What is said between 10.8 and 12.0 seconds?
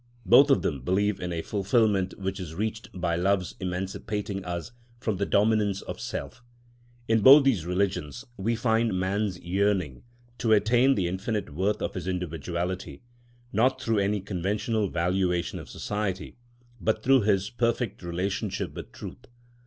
the infinite worth of